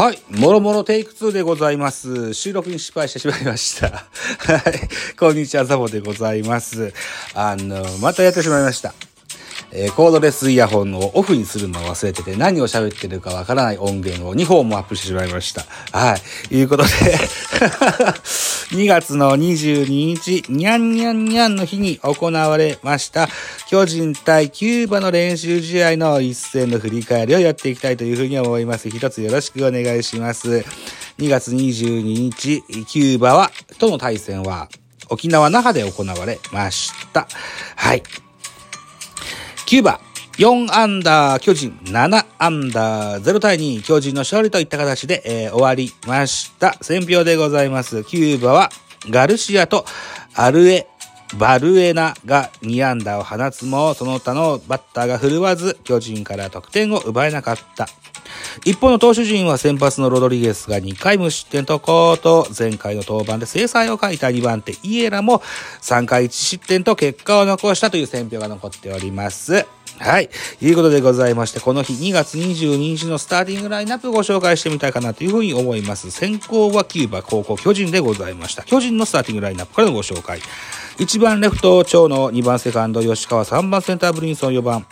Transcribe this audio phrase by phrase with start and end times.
[0.00, 0.18] はい。
[0.30, 2.32] もろもろテイク2でございます。
[2.32, 4.06] 収録に失敗してしまいました。
[4.50, 4.88] はい。
[5.18, 6.94] こんにちは、ザボでございます。
[7.34, 8.94] あの、またやってしまいました。
[9.72, 15.64] えーコードレスイヤホンをオフにするのを忘れてて何を喋ってるかわからない音源を2本もアップしてしまいました。
[15.96, 16.16] は
[16.50, 16.54] い。
[16.54, 16.88] いうことで、
[18.72, 23.28] 2月の22日、にゃんにゃんにゃんの日に行われました、
[23.68, 28.88] 巨人対キューバの練習試合の一戦の振り返りをやっていきたいというふうに思います。
[28.88, 30.64] 一つよろしくお願いします。
[31.18, 34.68] 2月22日、キューバは、との対戦は、
[35.08, 37.26] 沖縄那覇で行われました。
[37.76, 38.02] はい。
[39.70, 40.00] キューバ、
[40.38, 46.76] 4アンダー、巨人7アンダー、0対2、巨人の勝利といった形で、えー終わりました。
[46.80, 48.02] 選票でございます。
[48.02, 48.70] キューバは、
[49.10, 49.84] ガルシアと
[50.34, 50.88] アルエ、
[51.38, 57.86] バルエナが2アンダーを放つも、その他のバッターが振るわず、巨人から得点を奪えなかった。
[58.64, 65.42] 一方の投手陣は先発のロドリゲスが2回無失点と好投、前回の登板で制裁を書いた2番手イエラも
[65.82, 69.66] 3回1失点と結果を残したという選評が残っております。
[70.00, 70.30] はい。
[70.62, 76.10] いうことでございまして、この日2月22日のスターティングラインナップをご紹介してみたいかなというふうに思います。
[76.10, 78.62] 先行はキューバ、高校巨人でございました。
[78.62, 80.40] 巨人のスターティングラインナップからのご紹介。
[80.96, 84.86] 1番レフト、長野、2番セカンド、吉川、3番センター、ブリンソン、4番。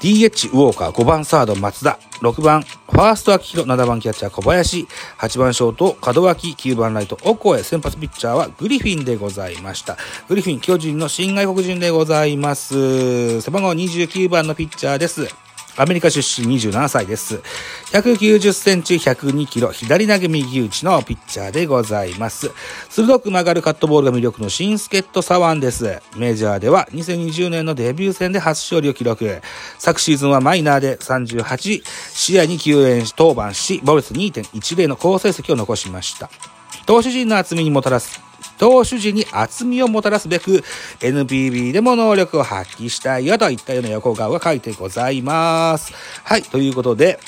[0.00, 4.86] DH ウォーカー、5番サード松田、6番ファースト秋広、7番キャッチャー小林、
[5.18, 9.96] 8番ショート門脇、9番ライトオコエ、先発ピッチャーはグリフィンでございました。
[10.28, 13.40] グリフィン、巨人の新外国人でございます。
[13.40, 15.47] 背番号29番のピッチャーです。
[15.78, 17.40] アメリカ出身27歳です。
[17.92, 22.50] 190センチ、102キロ、左投げ右打ちのピッチャーでございます。
[22.90, 26.02] 鋭く曲がるカットボールが魅力の新助っ人左腕です。
[26.16, 29.40] メジャーでは2020年のデビュー戦で初勝利を記録。
[29.78, 36.28] 昨シーズンはマイナーで38試合に救援し登板し、ボルス2.10の好成績を残しました。
[36.86, 38.27] 投手陣の厚みにもたらす
[38.58, 40.62] 投手陣に厚みをもたらすべく
[41.00, 45.92] NPB でも能力を発揮したいよといったような横顔が書いてございます。
[46.24, 47.18] はい、ということで、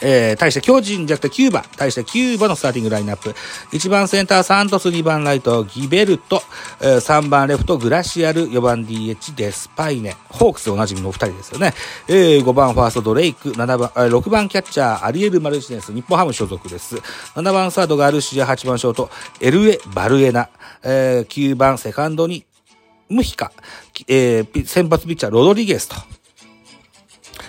[0.00, 3.34] えー、対して巨人じゃなくてキューバ、対してキューバのスターティングラインナップ。
[3.72, 6.42] 1番センターサントス、2番ライトギベルト、
[6.80, 11.74] えー3番レフトグラシアル、4番 DH デスパイネ、ホークスおなじみのお二人ですよね。
[12.08, 16.96] えー5番ファーストドレイク、7番、えー6番キャッチャーアリエル・マルチネス、日本ハム所属です。
[17.34, 19.10] 7番サードガルシア、8番ショート。
[19.40, 20.48] エルエ・バルエナ、
[20.82, 22.44] えー9番セカンドに
[23.08, 23.52] ムヒカ、
[24.08, 25.96] えー先発ピッチャーロドリゲスと。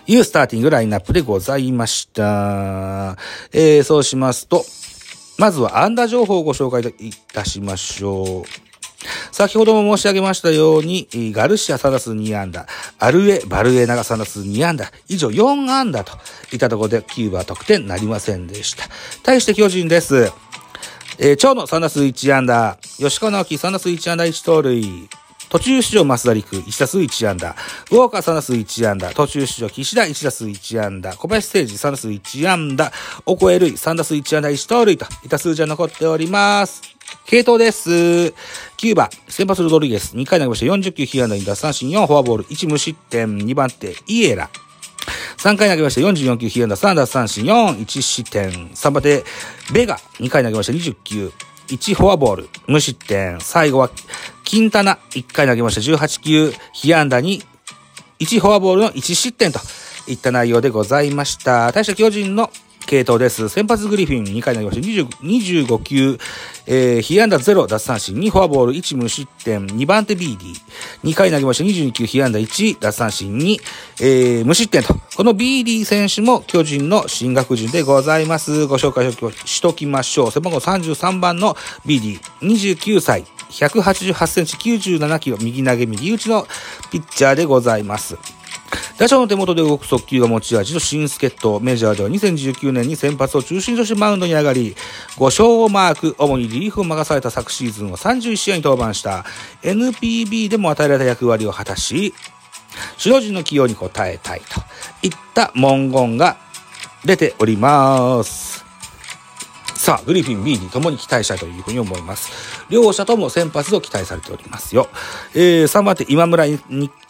[0.08, 3.18] いうスターティングラインナップでございました。
[3.52, 4.64] えー、そうしますと、
[5.38, 8.66] まずはアンダー情報をご紹介いたしましょう。
[9.32, 12.68] 先ほども申し上げましたように、ガルシア3打数2安打、
[13.00, 16.18] アルエ、バルエナが3打数2安打、以上4安打と
[16.54, 18.86] いったところでキューバは得点なりませんでした。
[19.24, 20.32] 対して巨人です。
[21.18, 25.10] えー、長野3打数1安打、吉川直樹3打数1安打1盗塁、
[25.56, 27.56] 途中出場増田陸1打数1安打、
[27.90, 32.92] ウォーカー3打数1安打、途中出場岸田1打数1安打、小林誠司3打数1安打、
[33.26, 34.50] オコエルイ3打数1安打。
[34.50, 36.82] 1盗塁といた数字が残っております。
[37.26, 38.34] 系統です。
[38.76, 41.90] キューバ、先発ロドリゲス、2回投げました40球、被安打2奪三振。
[41.90, 44.50] 4、フォアボール、1無失点、2番手、イエラ。
[45.38, 46.76] 3回投げました44球、被安打。
[46.76, 47.46] 3奪三振。
[47.46, 48.52] 4、1失点。
[48.72, 49.24] 3番手、
[49.72, 51.32] ベガ、2回投げました20球、
[51.68, 53.40] 1フォアボール、無失点。
[53.42, 53.90] 最後は、
[54.56, 55.82] キンタナ、1回投げました。
[55.82, 57.44] 18球、被安打に、
[58.20, 59.60] 1フォアボールの1失点と
[60.08, 61.74] いった内容でございました。
[61.74, 62.50] 対して巨人の
[62.86, 63.50] 系統です。
[63.50, 64.88] 先発グリフィン2回投げました。
[65.26, 66.18] 25球、
[66.68, 70.56] えー、被安打0奪三振2フォアボール1無失点2番手ビーディ
[71.04, 71.66] 2回投げました。
[71.66, 73.58] 22球被安打1奪三振2、
[74.00, 74.96] えー、無失点と。
[75.18, 78.68] このビーディ選手も巨人の新外人でございます。
[78.68, 80.32] ご紹介しときましょう。
[80.32, 83.35] 背番号33番のビーディ29歳。
[83.50, 86.48] 188センチ97キロ右投げ右打ちの
[86.92, 88.18] ピッチャーでございます。
[88.98, 94.76] 打者の手元で動く速球が持ち味の新助っ人、メジャーでは2019年に先発を中心としてマウンドに上がり、
[95.18, 99.26] 5勝をマーク、主にリリーフを任された昨シーズンは31試合に登板した。
[99.64, 102.14] NPB でも与えられた役割を果たし、
[102.98, 104.62] 首脳陣の起用に応えたいと
[105.02, 106.38] いった文言が
[107.04, 108.55] 出ております。
[109.86, 112.66] さあ、グリフィン、ビーディともに期待したいというふうに思います。
[112.72, 114.88] 両者とも先発を期待されておりますよ。
[115.36, 116.58] えー、3番手、今村に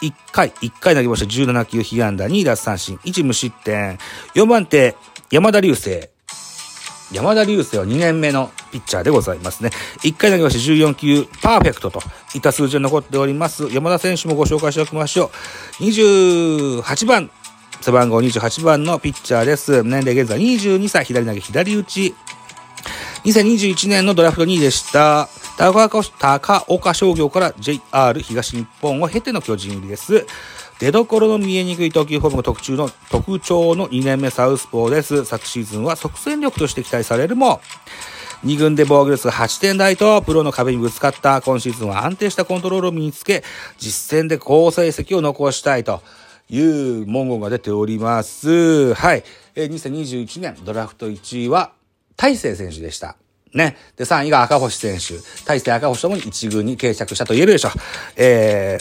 [0.01, 3.98] 1回、1回投げました17球、被安打、2奪三振、1無失点。
[4.33, 4.98] 4番手、
[5.31, 6.10] 山田流星。
[7.13, 9.69] 山田流星は2年目のピッチャーでございますね。
[10.04, 12.01] 1回投げまして14球、パーフェクトと
[12.33, 13.69] いった数字が残っております。
[13.72, 15.31] 山田選手もご紹介しておきましょ
[15.80, 15.83] う。
[15.83, 17.31] 28番、
[17.80, 19.83] 背番号28番のピッチャーです。
[19.83, 22.16] 年齢現在22歳、左投げ、左打ち。
[23.25, 25.27] 2021年のドラフト2位でした。
[25.57, 30.27] 高岡高岡商業から JR 東日本を経ての巨人入りです。
[30.80, 35.25] 出所の見えにくい投球フォームが特徴の特徴の2年目サウスポーです。
[35.25, 37.62] 昨シーズンは即戦力として期待されるも、
[38.44, 43.44] 2軍で防御率8点台とプロの壁にぶつかった今シーズンは安定したコントロールを身につけ、
[43.80, 46.04] 実戦で好成績を残したいと
[46.48, 48.94] いう文言が出ております。
[48.94, 49.24] はい。
[49.56, 51.72] 2021年ドラフト1位は
[52.17, 53.17] 大勢選手でした。
[53.53, 53.77] ね。
[53.95, 55.15] で、3位が赤星選手。
[55.45, 57.71] 大勢赤星ともに1軍に定着したと言えるでしょう。
[58.17, 58.77] え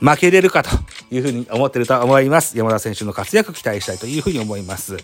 [0.00, 0.70] ー、負けれるかと
[1.10, 2.56] いうふうに思ってると思います。
[2.56, 4.96] 山田選手の活躍期待したいというふうに思います。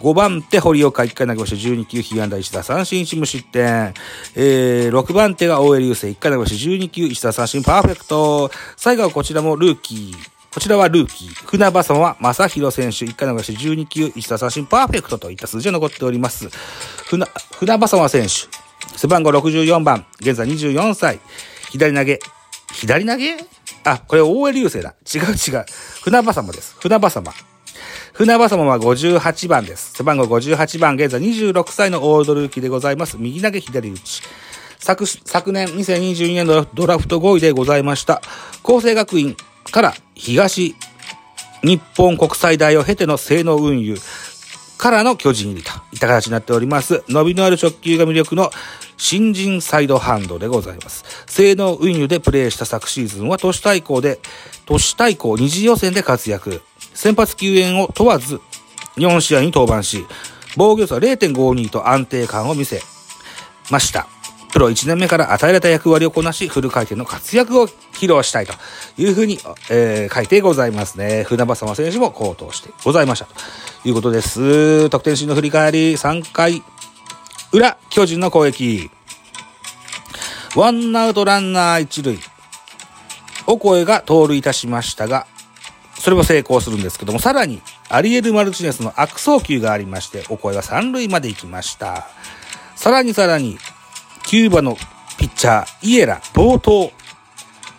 [0.00, 3.94] 5番手、堀岡1回投げ押し12球、被安打1打三振1無失点。
[4.36, 8.50] えー、6番手が大江流星1回投げ押し12球、1打三振パーフェクト。
[8.76, 10.33] 最後はこちらもルーキー。
[10.54, 11.46] こちらはルーキー。
[11.46, 16.48] 船場様正宏選手、1回投げし12球、1打三振パーフェクトといった数字が残っております。
[17.06, 17.26] 船、
[17.58, 21.18] 船場様選手、背番号64番、現在24歳、
[21.72, 22.20] 左投げ、
[22.72, 23.36] 左投げ？
[23.82, 24.94] あ、これ大江流星だ。
[25.12, 25.66] 違う違う。
[26.02, 26.76] 船場様です。
[26.78, 27.32] 船場様。
[28.12, 29.94] 船場様は58番です。
[29.94, 33.16] 背番号58番、現在26歳のオールドルーキーでございます。
[33.18, 34.22] 右投げ左打ち。
[34.78, 38.22] 昨、昨年2022年のドラフト5位でございました。
[38.62, 39.36] 厚生学院
[39.74, 40.76] から東
[41.64, 43.96] 日本国際大を経ての性能運輸
[44.78, 47.02] からの巨人入りといった形になっております。
[47.08, 48.52] 伸びのある直球が魅力の
[48.96, 51.04] 新人サイドハンドでございます。
[51.26, 54.20] 性能運輸でプレーした昨シーズンは都市対抗で、
[54.64, 56.62] 都市対抗二次予選で活躍。
[56.94, 58.40] 先発救援を問わず
[58.96, 60.06] 4試合に登板し、
[60.56, 62.80] 防御率は0.52と安定感を見せ
[63.72, 64.06] ました。
[64.52, 67.68] プロ1年目から与えられた役割をこなし、フル回転の活躍を
[68.04, 68.52] 披露したいと
[68.96, 69.38] いうふうに、
[69.70, 71.24] えー書いてございますね。
[71.24, 73.26] 船場様選手も高騰してございました。
[73.82, 74.88] ということです。
[74.90, 76.62] 得点シーンの振り返り、3回
[77.52, 78.90] 裏、巨人の攻撃。
[80.56, 82.18] ワンアウトランナー一塁。
[83.46, 85.26] オコエが盗塁いたしましたが、
[85.98, 92.08] それも成功するんですけども、さらに、アリエル・マルチネスの悪送球がありまして、オコエは三塁まで行きました。
[92.76, 93.58] さらにさらに、
[94.24, 94.76] キューバの
[95.18, 96.90] ピッチャー、イエラ、冒頭。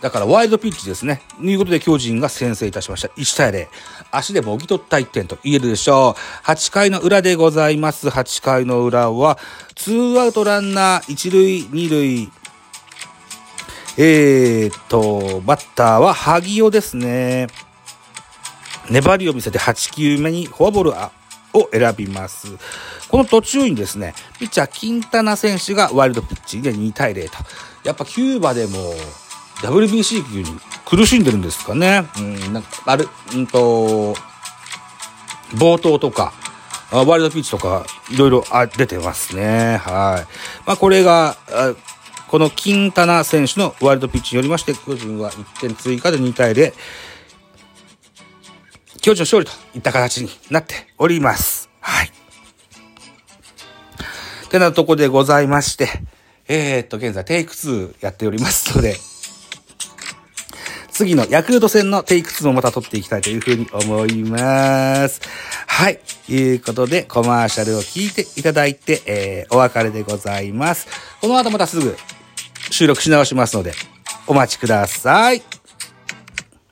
[0.01, 1.21] だからワイルドピッチですね。
[1.37, 3.07] ということで巨人が先制いたしました。
[3.09, 3.67] 1対0。
[4.11, 6.45] 足でもぎ取った1点と言えるでしょう。
[6.45, 8.09] 8回の裏でございます。
[8.09, 9.39] 8回の裏は、
[9.75, 12.31] ツーアウトランナー1塁2塁。
[13.97, 17.47] えーっと、バッターは萩尾ですね。
[18.89, 20.91] 粘りを見せて8球目にフォアボール
[21.53, 22.47] を選びます。
[23.09, 27.37] この途中にですね、ピッチャー、キンタナ選手がワイルドピッチで2対0と。
[27.83, 28.93] やっぱキューバでも
[29.61, 32.07] WBC 級に苦しんでるんですかね。
[32.17, 34.15] うん、なんか、ある、うんと、
[35.55, 36.33] 冒頭とか、
[36.91, 38.43] ワイルドピッチとか、いろいろ
[38.77, 39.77] 出てますね。
[39.77, 40.27] はい。
[40.65, 41.35] まあ、これが、
[42.27, 46.73] このキンタナ選手のワイルドピッチによりまして、巨人は1点追加で2対0。
[49.01, 51.69] 巨人の勝利といった形になっております。
[51.79, 52.11] はい。
[54.55, 55.89] てなとこでございまして、
[56.47, 58.95] えー、っと、現在テイク2やっておりますので、
[60.95, 65.19] 次のヤクルト戦のテイク2もまた撮っていきたいというふうに思います。
[65.67, 65.99] はい。
[66.25, 70.87] ということで、コマーシャルを聞いていただいて、えー、お別れでございます。
[71.19, 71.97] この後またすぐ
[72.71, 73.73] 収録し直しますので、
[74.25, 75.43] お待ちください。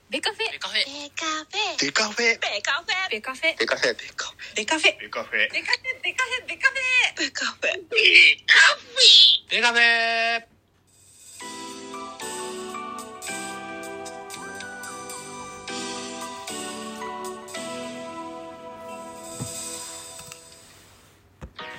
[0.09, 0.51] ベカフェ。
[0.53, 0.85] ベカフェ。
[0.85, 1.85] ベカフェ。
[1.85, 2.39] デカフェ。
[2.39, 3.09] ベカフェ。
[3.09, 3.57] ベカフェ。
[3.59, 3.97] デカフェ。
[4.55, 4.99] デカフェ。
[4.99, 5.51] ベカフェ。
[5.51, 6.01] デカフェ。
[6.01, 6.47] ベカフェ。
[6.47, 7.27] ベカフェ。
[7.27, 7.27] ベカフェ。
[7.27, 7.73] ベカフェ。
[7.75, 9.51] デカフェ。
[9.51, 10.52] ベカフェ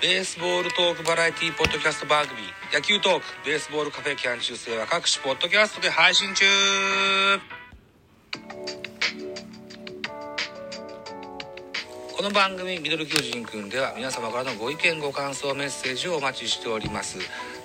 [0.05, 2.37] ベースボールトークバラエティポッドキャスト番組
[2.75, 6.45] 野球トークベースボールカフェキャン中世は各種ポッドキャストで配信中。
[12.15, 17.17] この番組ミドル巨人くんでは皆様からのご意見ご感想メッセージをお待ちしております。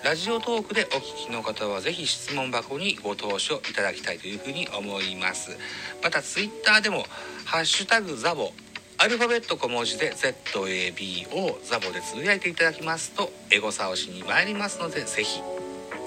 [0.06, 5.58] ラジオトークでお聞きの方はぜひ質問箱にご投書いただきたいというふうに思います。
[6.02, 7.04] またツイッターでも
[7.44, 8.54] ハッシュタグザボ
[9.02, 15.42] アルファベット小文字で ZAB をザボでつぶやいていただきますとエゴサをしに参りますのでぜひ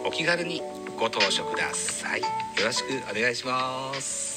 [0.04, 0.60] お気軽に
[0.98, 2.20] ご投書ください。
[2.20, 2.26] よ
[2.66, 4.31] ろしくお願いします。